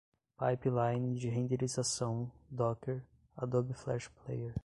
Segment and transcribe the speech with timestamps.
[0.35, 3.03] pipeline de renderização, docker,
[3.37, 4.55] adobe flash player